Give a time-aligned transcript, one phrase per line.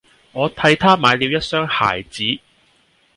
[0.31, 2.23] 我替他買了一雙鞋子